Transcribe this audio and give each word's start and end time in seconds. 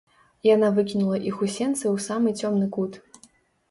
Яна 0.47 0.67
выкінула 0.77 1.21
іх 1.33 1.45
у 1.45 1.51
сенцы 1.59 1.81
ў 1.83 1.95
самы 2.09 2.29
цёмны 2.39 2.67
кут. 2.77 3.03